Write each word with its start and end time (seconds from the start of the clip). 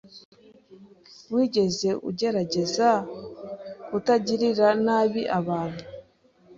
Wigeze 1.33 1.89
ugerageza 2.09 2.89
kutagirira 3.87 4.67
nabi 4.85 5.21
abantu? 5.39 5.83